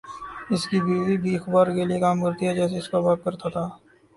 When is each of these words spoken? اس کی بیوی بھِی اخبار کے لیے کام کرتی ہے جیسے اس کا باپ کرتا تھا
اس 0.53 0.63
کی 0.69 0.77
بیوی 0.85 1.15
بھِی 1.23 1.31
اخبار 1.37 1.67
کے 1.75 1.83
لیے 1.87 1.99
کام 1.99 2.17
کرتی 2.23 2.43
ہے 2.47 2.53
جیسے 2.55 2.77
اس 2.77 2.89
کا 2.91 2.99
باپ 3.05 3.23
کرتا 3.25 3.47
تھا 3.49 3.67